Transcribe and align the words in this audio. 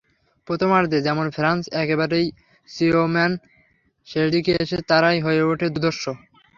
প্রথমার্ধে 0.47 0.97
যেমন 1.07 1.27
ফ্রান্স 1.31 1.63
একেবারেই 1.81 2.27
ম্রিয়মাণ, 2.69 3.31
শেষ 4.07 4.25
দিকে 4.35 4.51
এসে 4.63 4.77
তারাই 4.89 5.19
হয়ে 5.25 5.41
ওঠে 5.43 5.67
দুর্ধর্ষ। 5.71 6.03